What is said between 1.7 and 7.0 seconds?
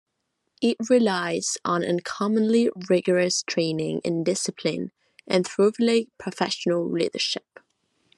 uncommonly rigorous training and discipline and thoroughly professional